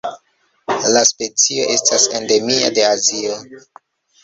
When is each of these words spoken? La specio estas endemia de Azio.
La 0.95 1.03
specio 1.09 1.67
estas 1.75 2.09
endemia 2.21 2.73
de 2.81 2.89
Azio. 2.91 3.39